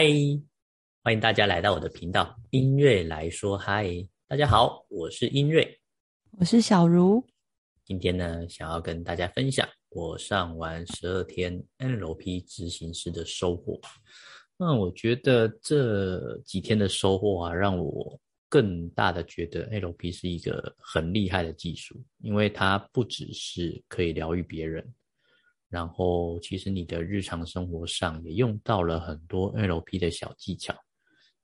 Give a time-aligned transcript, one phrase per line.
[0.00, 0.06] 嗨，
[1.04, 3.86] 欢迎大家来到我的频道，音乐来说嗨。
[4.26, 5.78] 大家好，我是音乐，
[6.38, 7.22] 我是小茹。
[7.84, 13.78] 今天呢，想要跟大家分享我上完十二天 NLP 执行师的收获。
[14.56, 24.82] 那我觉得这几天的收获啊，让我更大的觉得 NLP 是一个很厉害的技术，因为它不只是可以疗愈别人。
[25.70, 30.74] 然后，其实你的日常生活上也用到了很多 NLP 的小技巧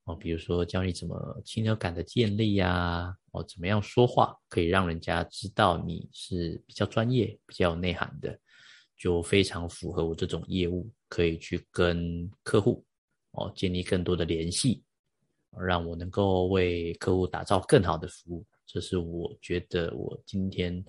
[0.02, 8.36] 哦，比如说教你怎么亲和感的建立呀，哦，怎么样说话可以让人家知道你是比较专业、比较有内涵的，
[8.98, 12.84] 就非常符合我这种业务，可以去跟客户
[13.30, 14.82] 哦建立更多的联系，
[15.56, 18.44] 让我能够为客户打造更好的服务。
[18.66, 20.84] 这是我觉得我今天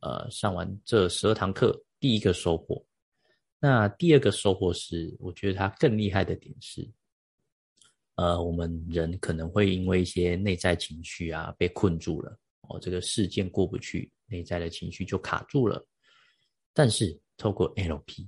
[0.00, 1.80] 呃上完这十二堂课。
[2.00, 2.82] 第一个收获，
[3.58, 6.90] 那第二个收获是，我觉得它更厉害的点是，
[8.14, 15.86] 呃，我们人可能会因为一些内在情绪啊被困住了，哦，这个事件过不去，内在的情绪就卡住了。
[16.72, 18.26] 但是透过 LP，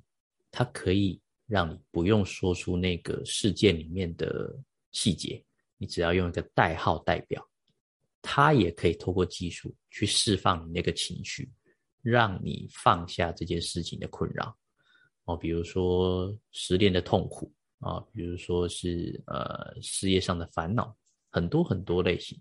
[0.51, 4.55] 它可以让你不用说出那个事件里面的
[4.91, 5.43] 细节，
[5.79, 7.43] 你只要用一个代号代表，
[8.21, 11.51] 它也可以透过技术去释放你那个情绪。
[12.03, 14.55] 让你放下这件事情的困扰
[15.25, 20.95] 哦，比如说失恋的痛苦啊，比如说是呃事业上的烦恼，
[21.31, 22.37] 很多很多类型。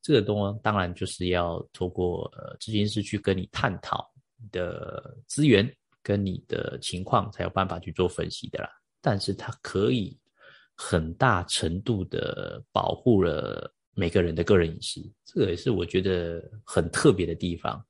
[0.00, 4.08] 这个东当然就是要透过呃咨询师去跟你探讨
[4.52, 5.68] 的资源
[6.02, 8.70] 跟你的情况，才有办法去做分析的啦。
[9.00, 10.16] 但是它可以
[10.76, 17.84] 很大程度的保护了每个人的个人隐私，这个也是我觉得很特别的地方。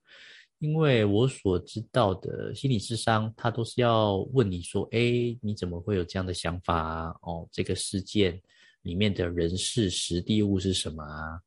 [0.64, 4.98] 因为我所知道的心理智商，他都是要问你说：“哎，
[5.42, 7.14] 你怎么会有这样的想法啊？
[7.20, 8.40] 哦，这个事件
[8.80, 11.38] 里面的人事实地物是什么啊？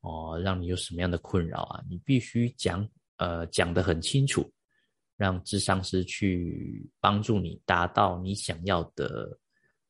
[0.00, 1.84] 哦，让你有什么样的困扰啊？
[1.88, 2.84] 你必须讲，
[3.18, 4.52] 呃，讲得很清楚，
[5.16, 9.38] 让智商师去帮助你达到你想要的，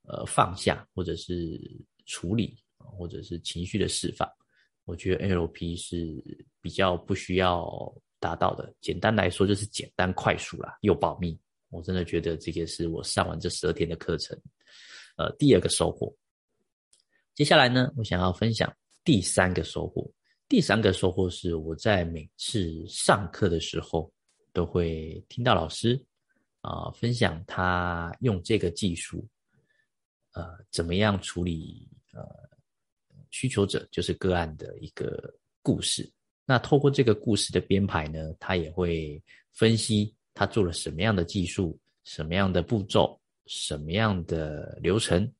[0.02, 1.58] 呃，放下或者是
[2.04, 4.28] 处理，或者是情绪的释放。
[4.84, 6.22] 我觉得 LP 是
[6.60, 7.64] 比较不需要。”
[8.24, 11.38] 达到的，简单来说就是简单快速啦，又保密。
[11.68, 14.40] 我真的觉得这个是我上完这十二天的课程，
[15.18, 16.10] 呃，第二个收获。
[17.34, 18.74] 接下来呢，我想要分享
[19.04, 20.10] 第三个收获。
[20.48, 24.10] 第三个收获是我在每次上课的时候，
[24.52, 26.02] 都会听到老师
[26.62, 29.26] 啊分享他用这个技术，
[30.32, 32.24] 呃，怎么样处理呃
[33.30, 36.10] 需求者就是个案的一个故事。
[36.46, 39.22] 那透过这个故事的编排呢，他也会
[39.52, 45.30] 分析他做了什么样的技术、什么样的步骤、什么样的流程，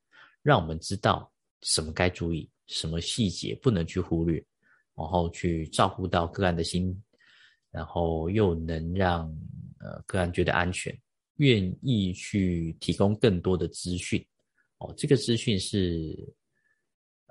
[0.43, 4.43] 让我们知道什么该注意，什么细节不能去忽略，
[4.95, 6.95] 然后去照顾到个案的心，
[7.71, 9.27] 然后又能让
[9.81, 10.97] 呃个案觉得安全，
[11.37, 14.25] 愿意去提供更多的资讯。
[14.79, 16.17] 哦，这个资讯是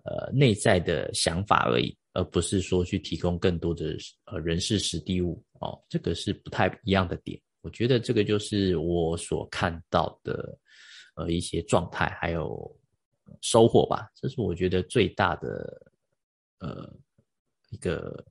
[0.03, 1.97] 呃内在的想法而已。
[2.13, 7.39] 而不是说去提供更多的呃人事实地物哦，这个是不太一样的点。
[7.61, 10.57] 我觉得这个就是我所看到的
[11.15, 12.73] 呃一些状态还有
[13.41, 14.07] 收获吧。
[14.15, 15.91] 这是我觉得最大的
[16.59, 16.93] 呃
[17.69, 18.23] 一个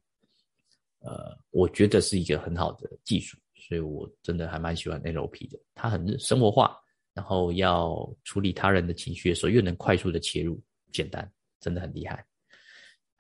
[1.00, 5.58] 呃，我觉得是一个很好的技术，所以我真的还蛮喜欢 NLP 的。
[5.74, 6.78] 它很生活化，
[7.12, 10.62] 然后要处理他人的情绪的时候又能快速的切入，
[10.92, 11.28] 简单，
[11.58, 12.24] 真的很厉害。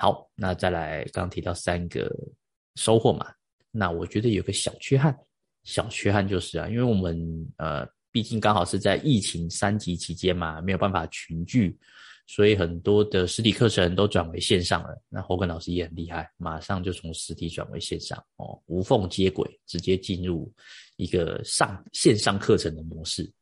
[0.02, 2.12] 好，那再来，刚提到三个
[2.74, 3.32] 收获嘛，
[3.70, 5.16] 那我觉得有个小缺憾，
[5.62, 11.78] 小缺憾就是啊，因为我们呃，毕竟刚好是在疫情三级期间嘛，没有办法群聚，
[12.26, 15.00] 所以很多的实体课程都转为线上了。
[15.08, 20.52] 那侯根老师也很厉害，马上就从实体转为线上哦，无缝接轨，直接进入
[20.96, 23.32] 一个上线上课程的模式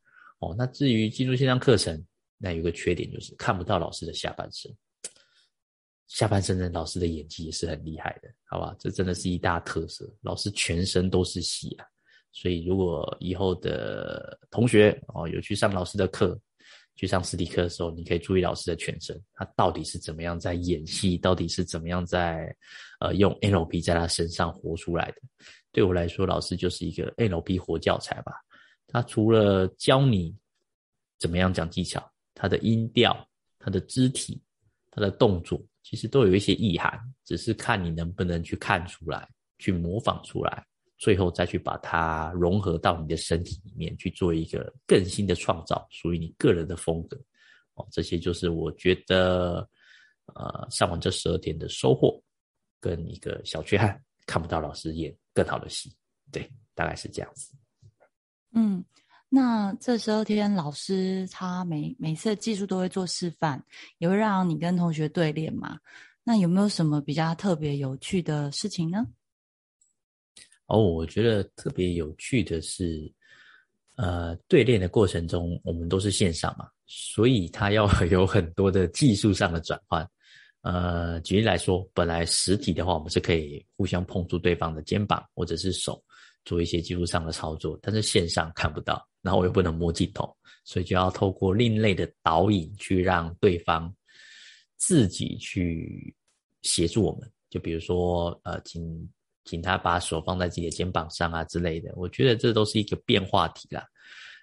[0.40, 0.54] 哦。
[0.58, 2.04] 那至于进入线上课程，
[2.36, 4.70] 那有个缺点就是看不到老师的下半身。
[6.10, 8.74] 下半身的老师的演技也是很厉害的，好吧？
[8.80, 10.04] 这真的是一大特色。
[10.22, 11.86] 老师全身都是戏啊，
[12.32, 16.36] 所以如果以后的同学哦有去上老师的课，
[16.96, 22.52] 去上实体课的时候，你可以注意老师的全身，他到底是怎么样在演戏，到底是怎么样在
[22.98, 25.22] 呃用 NLP 在他身上活出来的。
[25.70, 28.32] 对我来说，老师就是一个 NLP 活教材吧。
[28.88, 30.36] 他除了教你
[31.20, 32.04] 怎么样讲技巧，
[32.34, 33.16] 他的音调、
[33.60, 34.42] 他的肢体、
[34.90, 35.64] 他的动作。
[35.90, 39.28] 其实都有一些意涵，只是看你能不能去看出来，
[39.58, 40.64] 去模仿出来，
[40.98, 47.20] 最后再去把它融合到你的身体里面去做一个更新的创造，属于你个人的风格。
[47.74, 49.68] 哦，这些就是我觉得
[50.26, 52.22] 呃上完这十二天的收获，
[52.78, 55.92] 跟一个小缺憾，看不到老师演更好的戏，
[56.30, 57.52] 对，大概是这样子。
[58.52, 58.84] 嗯，
[59.32, 63.62] 那这十二天老师他每每次的技术都会做示范，
[63.98, 65.78] 也会让你跟同学对练嘛？
[66.24, 69.06] 那有没有什么比较特别有趣的事情呢？
[70.66, 73.10] 哦，我觉得特别有趣的是，
[73.96, 80.08] 呃，对练的过程中，我们都是线上嘛，所以它要 有很多的技术上的转换。
[80.62, 86.02] 呃，举例来说，本来实体的话，我们是可以互相碰触对方的肩膀或者是手，
[86.44, 93.94] 做一些技术上的操作，但是线上看不到，然后我又不能摸镜头，所以就要透过另类的导引去让对方
[94.76, 96.14] 自己去
[96.62, 97.30] 协助我们。
[97.48, 99.08] 就比如说，呃，请。
[99.46, 103.84] 请他把手放在自己的肩膀上啊之类的，我觉得这都是一个变化题啦。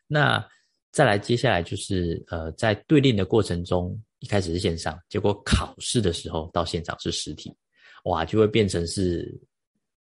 [0.07, 0.43] 那
[0.91, 7.55] 再来，接下来就是呃，在对练的过程中，一开始是线上，结果考试的时候到现场是实体，
[8.05, 9.39] 哇，就会变成是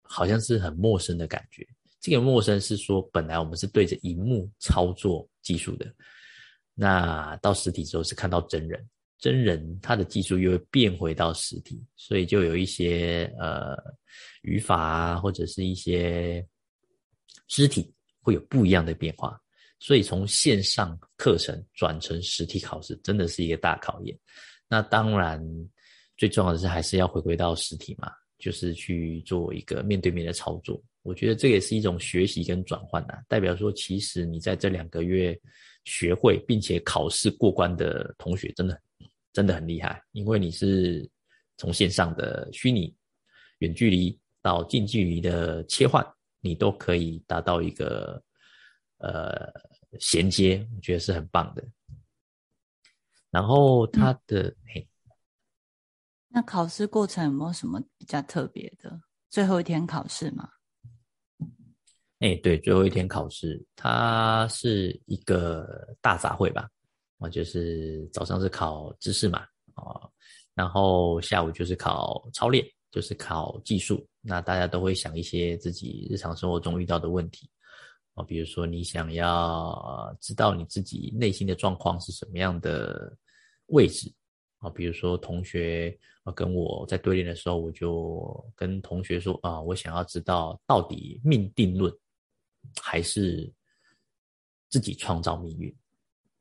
[0.04, 1.68] 好像是很陌生的感觉。
[2.04, 5.90] 这个陌生是说，本来我们是对着荧幕操作技术的，
[6.74, 8.86] 那到实体之后是看到真人。
[9.18, 13.78] 真人他的技术又会变回到实体，所以就有一些呃
[14.42, 16.46] 语法啊，或者是一些
[17.48, 17.90] 肢体
[18.20, 19.40] 会有不一样的变化。
[19.80, 24.20] 所以从线上课程转成实体考试，真的是一个大考验。
[24.68, 25.42] 那当然
[26.18, 30.84] 最重要的是还是要回归到实体嘛，就是去做一个面对面的操作。
[31.04, 35.40] 我觉得这也是一种学习跟转换呐，代表说其实你在这两个月
[35.86, 38.82] 学会并且考试过关的同学，真的。
[39.34, 41.10] 真的很厉害，因为你是
[41.58, 42.96] 从线上的虚拟
[43.58, 46.06] 远距离到近距离的切换，
[46.40, 48.24] 你都可以达到一个
[49.00, 49.52] 呃
[50.00, 51.66] 衔接，我觉得是很棒的。
[53.32, 54.88] 然后他的嘿，
[56.28, 59.02] 那考试过程有没有什么比较特别的？
[59.32, 60.48] 最后一天考试吗？
[62.24, 66.70] 哎，对，最后一天考试，它是一个大杂烩吧。
[67.20, 69.40] 啊，就是早上是考知识嘛，
[69.74, 70.08] 啊，
[70.54, 74.08] 然后下午就是考操练，就是考技术。
[74.22, 77.50] 那大家都会想一些自己日常生活中遇到的问题，
[78.14, 83.14] 啊，比如说你想要知道你自己内心的状况是什么样的
[83.66, 84.10] 位置，
[84.60, 85.94] 啊，比如说同学
[86.24, 91.94] 啊跟我在对练的时候，我就跟同学说啊，我想要知道到底命定论
[92.82, 93.52] 还是
[94.70, 95.74] 自己创造命运。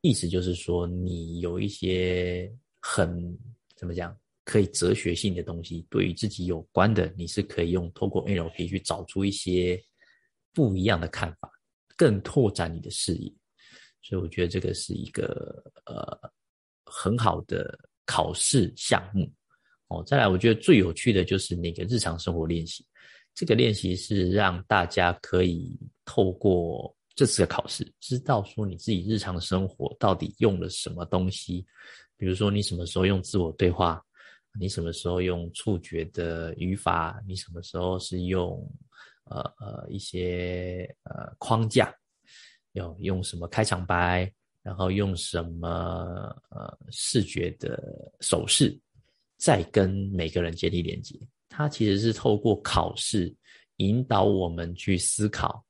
[0.01, 3.39] 意思就是说，你有一些很
[3.77, 9.81] 怎么讲，可以哲学性的东西，对于自己有关的，你是可以用透过 NLP 去找出一些
[10.53, 11.49] 不一样的看法，
[11.97, 13.33] 更拓展你的视野。
[14.03, 16.33] 所以我觉得这个是一个呃
[16.85, 19.31] 很好的考试项目
[19.87, 20.03] 哦。
[20.05, 22.85] 再来，我觉得最有趣的就是那个日常生活练习，
[23.35, 26.95] 这个练习是让大家可以透过。
[27.15, 31.63] 这次的考试，知道说你自己日常生活到底用了什么东西，
[32.17, 34.03] 比如说你什么时候用自我对话，
[34.59, 38.67] 你什么时候用触觉的语法，你什么时候是用
[39.25, 41.95] 呃呃一些呃框架，
[42.73, 48.75] 要用什么开场白，然后用什么呃视觉的手势，
[49.37, 51.15] 再跟每个人建立连接。
[51.53, 53.33] 它其实是透过考试
[53.77, 55.63] 引导我们去思考。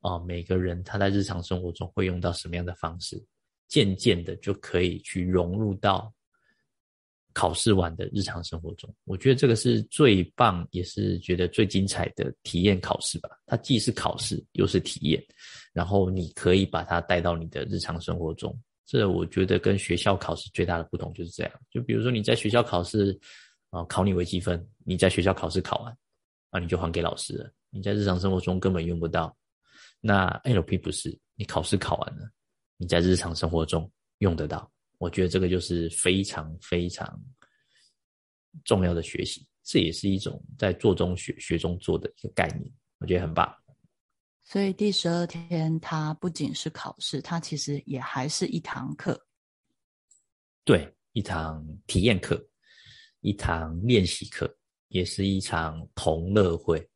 [0.00, 3.24] 啊，每个人他在日常生活中会用到什么样的方式，
[3.68, 6.12] 渐渐的就可以去融入到
[7.32, 8.92] 考试完的日常生活中。
[9.04, 13.30] 我觉得这个是最棒，也是觉得最精彩的体验考试吧。
[13.46, 15.24] 它既是考试，又是体验，
[15.72, 18.52] 然后你可以把它带到你的日常生活中。
[18.84, 21.52] 这我觉得跟学校考试最大的不同就是这样。
[21.70, 23.16] 就比如说你在学校考试，
[23.72, 25.98] 啊，考你微积分，你在学校考试考完，
[26.50, 27.52] 啊，你就还给老师了。
[27.70, 29.34] 你在日常生活中根本用不到。
[29.98, 32.30] 那 LP 不是你考试考完了，
[32.76, 34.70] 你在日常生活中用得到。
[34.98, 37.18] 我觉得这个就是非常非常
[38.62, 43.50] 重要的学习，这也是一种在做中学、学中做的一个概念，我觉得很棒。
[44.44, 49.18] 所以第十二天它不仅是考试，它其实也还是一堂课。
[50.64, 52.44] 对，一堂体验课，
[53.22, 54.54] 一堂练习课，
[54.88, 56.86] 也是一场同乐会。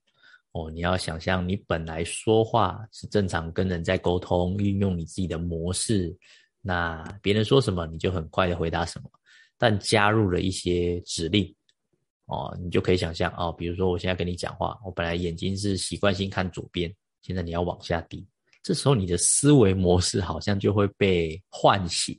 [0.53, 6.17] 哦，你要想象，你本来说话是正常跟人在沟通，运用你自己的模式，
[6.63, 9.11] 那别人说什么你就很快的回答什么。
[9.59, 11.55] 但加入了一些指令，
[12.25, 18.27] 哦，你就可以想象哦，比如说我现在跟你讲话，我本来眼睛是习惯性看左边，现在你要往下低，
[18.63, 22.19] 这时候你的思维模式好像就会被唤醒，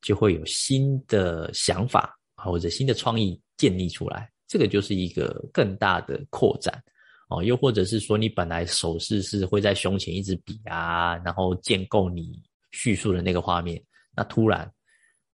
[0.00, 2.18] 就会有新的想法
[2.50, 6.82] 或者新的创意建立出来，这个就是一个更大的扩展
[7.28, 7.42] 哦。
[7.42, 13.82] 又或者是说，你本来手势是会在胸前一直比啊，然后建构你叙述的那个画面，
[14.16, 14.70] 那突然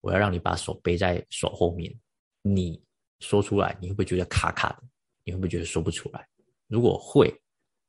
[0.01, 1.93] 我要让你把手背在手后面，
[2.41, 2.81] 你
[3.19, 4.83] 说出来，你会不会觉得卡卡的？
[5.23, 6.27] 你会不会觉得说不出来？
[6.67, 7.33] 如果会，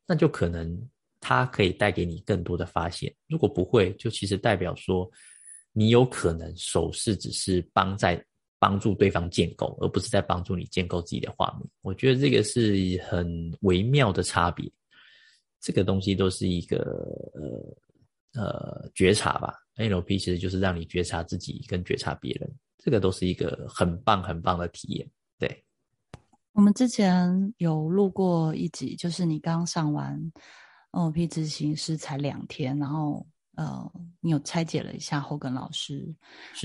[0.06, 0.88] 那就可能
[1.20, 3.14] 它可以带给你更多的发现。
[3.26, 5.11] 如果不会，就其实代表说
[5.73, 8.25] 你有可能手势只是帮在
[8.58, 11.68] 帮助对方建构，而不是在帮助你建构自己的画面。
[11.82, 14.70] 我觉得这个是很微妙的差别。
[15.60, 16.78] 这个东西都是一个
[18.34, 19.54] 呃呃觉察吧。
[19.76, 25.10] NLP 其实就是让你觉察自己跟觉察别人，这个都是一个很棒很棒的体验。
[25.38, 25.64] 对。
[26.52, 30.32] 我们之前有录过一集，就是你刚上完
[30.92, 36.14] NLP 执行师才两天，然后呃，你有拆解了一下后根老师。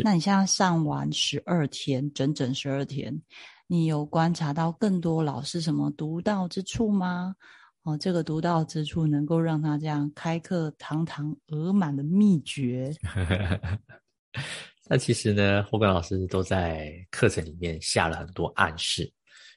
[0.03, 3.19] 那你现在上完十二天，整整十二天，
[3.67, 7.35] 你有观察到更多老师什么独到之处吗？
[7.83, 12.93] 哦，这个独到之处能够让他这样开课堂堂额满的秘诀。
[14.87, 19.11] 那其实呢，后根老师都在课程里面下了很多暗示。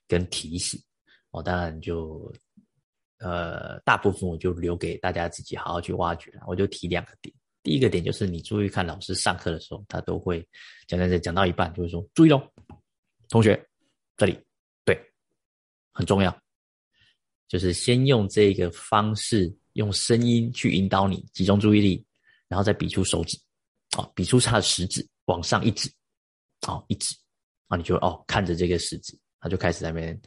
[0.07, 0.79] 跟提醒，
[1.31, 2.31] 哦当然就，
[3.25, 6.43] 呃，大部分我就留给大家自己好好去挖掘了。
[6.47, 10.47] 我就提两个点，第一个点就是你注意看老师上课的时候，他都会
[10.87, 12.47] 讲讲讲讲到一半就会说注意喽，
[13.31, 13.59] 同学，
[14.19, 14.39] 这里
[14.85, 14.95] 对，
[15.93, 16.39] 很重要，
[17.49, 22.05] 就是先用这个方式用声音去引导你集中注意力，
[22.47, 23.39] 然后再比出手指，
[23.97, 25.91] 哦，比出他的食指往上一指，
[26.67, 27.17] 哦，一指，
[27.69, 29.19] 啊，你就哦看着这个食指。
[29.41, 30.19] 他就开始在那边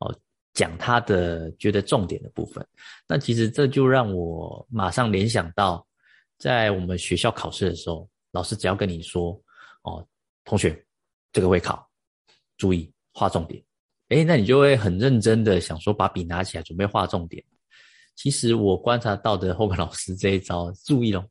[0.00, 0.14] 哦
[0.56, 2.66] 讲他的觉得重点的部分，
[3.06, 5.86] 那其实这就让我马上联想到，
[6.38, 9.38] 在我们学校考试的时候，老师只要跟你说
[9.82, 10.02] 哦，
[10.46, 10.82] 同学
[11.30, 11.86] 这个会考，
[12.56, 13.62] 注意画重点，
[14.08, 17.44] 诶，那你就会很认真的想说把笔拿起来准备画重点。
[18.14, 21.22] 其实我观察到的后面老师这一招，注意咯，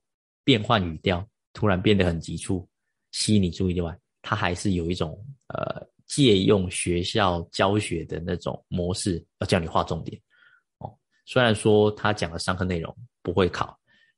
[0.44, 2.70] 变换语调，突然变得很急促，
[3.12, 5.84] 吸引你注意之外，他还是有一种呃。
[6.08, 10.22] 借用学校教学的那种模式，要叫你画重点
[10.80, 10.96] 哦。
[11.26, 13.78] 虽然说他讲的上课内容不会考，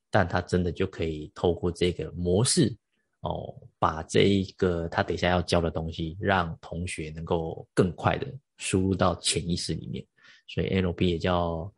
[0.10, 2.75] 但他真的就可以透过这个模式
[3.22, 8.27] 哦，把这一个他等下要教的东西，让同学能够更快的
[8.58, 10.06] 输入到潜意识里面。
[10.48, 11.72] 所以 NLP 也叫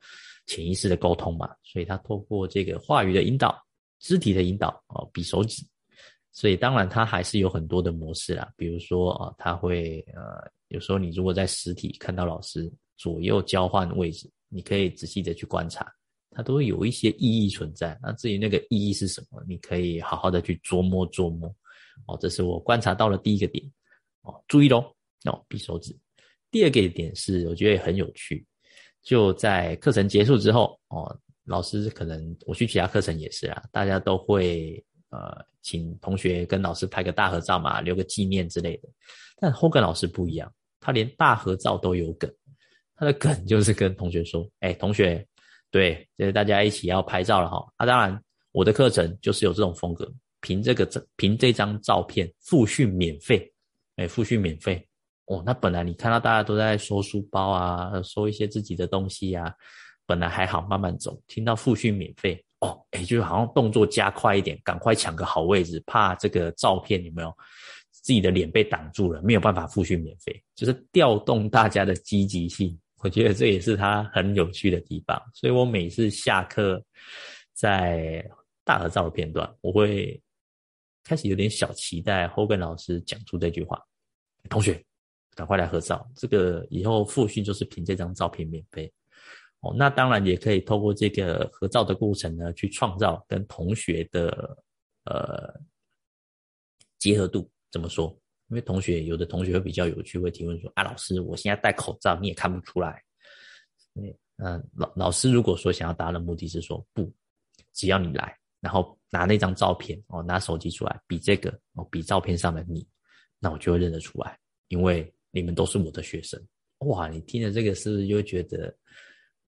[0.46, 1.50] 潜意识的沟通嘛。
[1.64, 3.58] 所以他透过这个话语的引导、
[4.00, 5.64] 肢体的引导哦，比手指。
[6.32, 15.92] 所以当然，它还是有很多的模式啦，比如说啊，它会呃，有时候你如果在实体看到老师左右交换位置，你可以仔细的去观察，
[16.32, 17.98] 它都会有一些意义存在。
[18.02, 21.54] 那至于那个意义是什么，你可以好好的去琢磨琢磨。
[22.06, 23.66] 哦，这是我观察到的第一个点。
[24.22, 24.96] 哦，注意喽，
[25.26, 25.98] 哦，比手指。
[26.52, 28.46] 第二个点是，我觉得也很有趣，
[29.02, 34.82] 就在课程结束之后，哦，老师可能我去其他课程也是啊，大家都会。
[35.10, 38.90] 呃，请同学跟老师拍个大合照嘛，留个纪念之类的。
[39.38, 42.32] 但 Hogan 老师不一样，他连大合照都有梗。
[42.96, 45.26] 他的梗就是跟同学说：“哎，同学，
[45.72, 47.66] 对，就是大家一起要拍照了哈。
[47.78, 50.12] 啊，当然，我的课程就是有这种风格，
[50.42, 50.86] 凭这个
[51.16, 53.52] 凭这张照片复训免费，
[53.96, 54.86] 哎，复训免费
[55.28, 55.42] 哦。
[55.46, 59.50] 那本来你看到大家都在收书包啊，收一些自己的东西啊，
[60.06, 67.34] 本来还好，慢慢走，听到复训免费。”哦，哎，就是好像动作加快一点，赶快抢个好位置，怕这个照片有没有
[67.92, 72.78] 自己的脸被挡住了，没有办法复训免费，就是调动大家的积极性。
[73.02, 75.18] 我觉得这也是他很有趣的地方。
[75.34, 76.84] 所以我每次下课
[77.54, 78.30] 在
[78.66, 80.22] 大合照的片段，我会
[81.06, 83.82] 开始有点小期待，Hogan 老师讲出这句话
[84.50, 84.84] ：“同学，
[85.34, 88.92] 赶快来合照，这个以后复训就是凭这张照片免费。”
[89.62, 94.58] 哦，那当然也可以透过这个合照的过程呢，去创造跟同学的
[95.04, 95.54] 呃
[96.98, 97.50] 结合度。
[97.72, 98.08] 怎么说？
[98.48, 103.04] 因为同学有的同学会比较有趣，会提问说：“啊，老师，我现在戴口罩，你也看不出来。”
[104.42, 107.14] 嗯，老老师如果说想要达到的目的是说不，
[107.74, 112.88] 只要你来，然后拿那张照片哦，拿手机出来比这个哦，比照片上的你，
[113.38, 114.40] 那我就会认得出来，
[114.70, 116.42] 因为你们都是我的学生。
[116.80, 118.74] 哇，你听了这个是不是就觉得？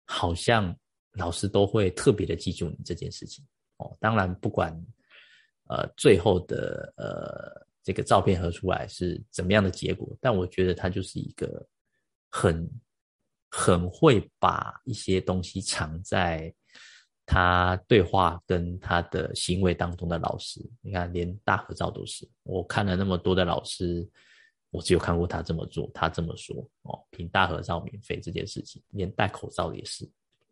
[0.05, 0.75] 好像
[1.13, 3.45] 老师都会特别的记住你这件事情
[3.79, 3.97] 哦。
[4.01, 4.73] 当然，不管
[5.69, 11.67] 呃最后的呃这个照片合出来是怎么样的结果，但我觉得他就是一个
[12.31, 12.69] 很
[13.51, 16.53] 很会把一些东西藏在
[17.27, 22.29] 他对话跟他的行为当中的老师，你看连大合照都是。
[22.43, 24.07] 我看了那么多的老师，
[24.75, 30.05] 我只有看过他这么做，他这么说哦，凭大合照免费这件事情，连戴口罩也是。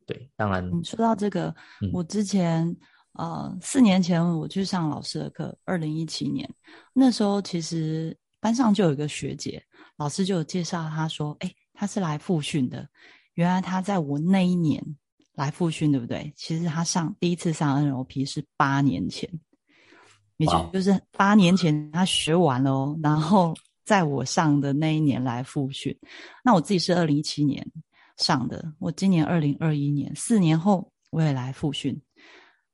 [0.07, 1.53] 对，当然，说到这个，
[1.93, 2.75] 我之前
[3.15, 6.49] 呃四年前我去上老师的课，二零一七年
[6.93, 9.61] 那时候，其实班上就有一个学姐，
[9.97, 12.89] 老师就有介绍，她说，哎，她是来复训的。
[13.35, 14.81] 原来她在我那一年
[15.35, 16.33] 来复训，对不对？
[16.37, 19.29] 其实她上第一次上 NLP 是八年前，
[20.37, 25.97] 也就就是八年前他学完了哦，然后在我上的那一年来复训。
[26.45, 27.67] 那我自己是二零一七年
[28.17, 32.01] 上的，我今年二零二一年，四年后我也来复训，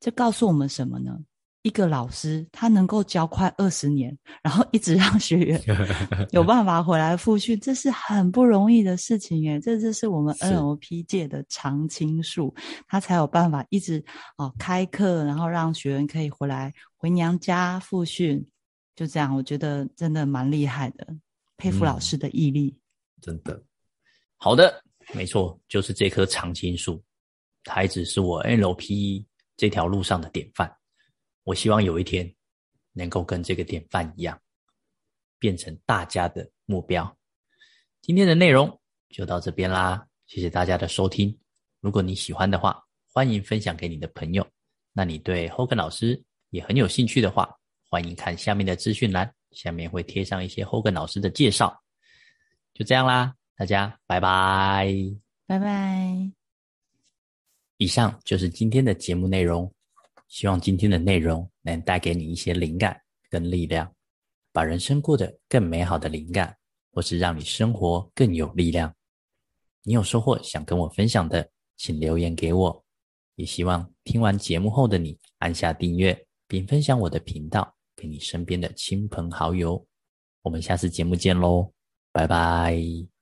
[0.01, 1.19] 这告诉我们什么呢？
[1.63, 5.61] 一个老师，他能够教快二十年，然后一直让学员
[6.31, 9.61] 有办法回来复训，这是很不容易的事情耶。
[9.61, 12.55] 这就是我们 NLP 界的常青树，
[12.87, 14.03] 他才有办法一直
[14.37, 18.47] 哦开课，然后让学员可以回来回娘家复训。
[18.99, 21.07] 就这样，我觉得真的蛮厉害的，
[21.57, 22.77] 佩服老师的毅力。
[23.23, 23.63] 真的，
[24.39, 24.83] 好的，
[25.15, 27.01] 没错，就是这棵常青树，
[27.63, 29.25] 它一直是我 NLP
[29.57, 30.77] 这条路上的典范。
[31.45, 32.29] 我希望有一天
[32.93, 34.37] 能够跟这个典范一样，
[35.39, 37.17] 变成大家的目标。
[38.03, 41.39] 今天的内容就到这边啦，谢谢大家的收听。
[41.79, 44.45] 如果你喜欢的话，欢迎分享给你的朋友。
[44.93, 47.49] 那你对 Hogan 老师也很有兴趣的话，
[47.91, 51.75] 欢迎看下面的资讯栏，下面会贴上一些 Hogan 老师的介绍。
[52.75, 54.95] 就这样啦，大家拜拜，
[55.47, 56.31] 拜拜。
[57.79, 59.73] 以上就是今天的节目内容。
[60.29, 63.91] 希望今天的内容能带给你一些灵感跟力量，
[64.53, 66.55] 把人生过得更美好的灵感，
[66.93, 68.95] 或是让你生活更有力量。
[69.85, 72.85] 你有收获想跟我分享的，请留言给我。
[73.37, 79.85] 也希望听完节目后的你按下订阅，并分享我的频道给你身边的亲朋好友。
[80.43, 81.73] 我们下次节目见喽，
[82.13, 83.18] 拜拜。